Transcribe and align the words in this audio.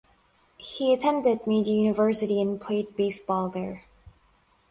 He 0.57 0.95
attended 0.95 1.45
Meiji 1.45 1.73
University 1.73 2.41
and 2.41 2.59
played 2.59 2.95
baseball 2.95 3.49
there. 3.49 3.83